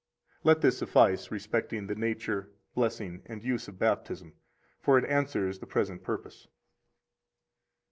[0.43, 4.33] Let this suffice respecting the nature, blessing, and use of Baptism,
[4.81, 6.47] for it answers the present purpose.